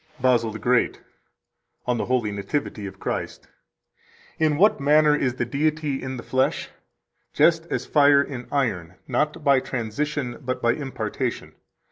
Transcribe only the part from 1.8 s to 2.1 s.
On the